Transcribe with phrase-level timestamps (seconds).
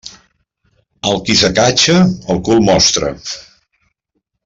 [1.09, 1.99] El qui s'acatxa,
[2.35, 3.13] el cul mostra.